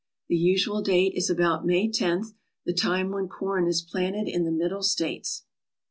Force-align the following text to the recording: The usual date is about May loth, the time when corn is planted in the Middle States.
The 0.29 0.35
usual 0.35 0.81
date 0.81 1.13
is 1.15 1.29
about 1.29 1.63
May 1.63 1.87
loth, 2.01 2.33
the 2.65 2.73
time 2.73 3.11
when 3.11 3.27
corn 3.27 3.67
is 3.67 3.83
planted 3.83 4.27
in 4.27 4.45
the 4.45 4.51
Middle 4.51 4.81
States. 4.81 5.43